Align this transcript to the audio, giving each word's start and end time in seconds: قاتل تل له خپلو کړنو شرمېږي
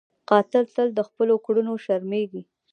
قاتل 0.29 0.65
تل 0.75 0.87
له 0.97 1.03
خپلو 1.09 1.35
کړنو 1.45 1.73
شرمېږي 1.85 2.41